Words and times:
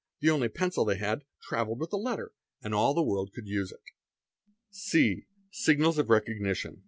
The 0.19 0.31
only 0.31 0.49
pen 0.49 0.71
cil 0.71 0.83
they 0.83 0.97
had 0.97 1.25
travelled 1.43 1.79
with 1.79 1.91
the 1.91 1.97
letter, 1.99 2.31
and 2.63 2.73
all 2.73 2.95
the 2.95 3.03
world 3.03 3.33
could 3.35 3.45
use 3.47 3.71
it. 3.71 3.75
ont 4.55 4.75
C. 4.75 5.27
Signals 5.51 5.99
of 5.99 6.09
recognition. 6.09 6.79